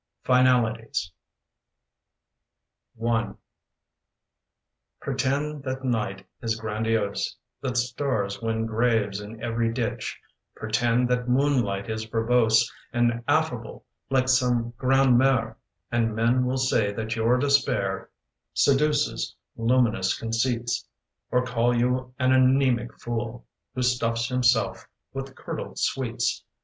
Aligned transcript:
FINALITIES 0.23 1.11
PRETEND 4.99 5.63
that 5.63 5.83
night 5.83 6.25
is 6.41 6.59
grandiose, 6.59 7.35
That 7.61 7.77
stars 7.77 8.41
win 8.41 8.65
graves 8.65 9.19
in 9.21 9.43
every 9.43 9.71
ditch; 9.71 10.19
Pretend 10.55 11.07
that 11.09 11.29
moon 11.29 11.61
light 11.63 11.87
is 11.87 12.05
verbose 12.07 12.67
And 12.91 13.23
affable, 13.27 13.85
like 14.09 14.27
some 14.27 14.73
grande 14.75 15.21
m&re, 15.21 15.51
And 15.91 16.15
men 16.15 16.45
will 16.47 16.57
say 16.57 16.91
that 16.93 17.15
your 17.15 17.37
despair 17.37 18.09
Seduces 18.55 19.35
luminous 19.55 20.17
conceits, 20.17 20.83
Or 21.29 21.45
call 21.45 21.75
you 21.77 22.15
an 22.17 22.31
anaemic 22.31 22.99
fool 22.99 23.45
Who 23.75 23.83
stuffs 23.83 24.29
himself 24.29 24.87
with 25.13 25.35
curdled 25.35 25.77
sweets. 25.77 26.43